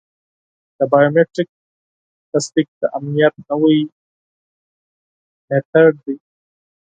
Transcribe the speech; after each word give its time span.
د 0.77 0.79
بایومټریک 0.91 1.49
تصدیق 2.31 2.67
د 2.81 2.83
امنیت 2.97 3.33
نوی 3.49 3.79
میتود 5.47 5.95
دی. 6.05 6.15